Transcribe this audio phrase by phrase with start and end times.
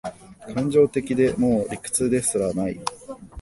[0.55, 2.79] 感情的で、もう理屈ですらない